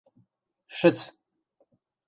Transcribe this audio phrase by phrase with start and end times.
[0.77, 0.99] Шӹц!..